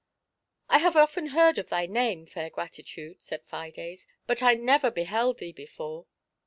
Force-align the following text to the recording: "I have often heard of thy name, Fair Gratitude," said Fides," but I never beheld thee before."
"I 0.67 0.79
have 0.79 0.95
often 0.97 1.27
heard 1.27 1.59
of 1.59 1.69
thy 1.69 1.85
name, 1.85 2.25
Fair 2.25 2.49
Gratitude," 2.49 3.21
said 3.21 3.45
Fides," 3.45 4.07
but 4.25 4.41
I 4.41 4.55
never 4.55 4.89
beheld 4.89 5.37
thee 5.37 5.51
before." 5.53 6.07